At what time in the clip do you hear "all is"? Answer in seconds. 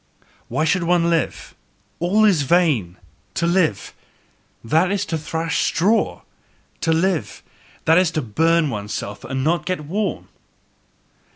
1.99-2.41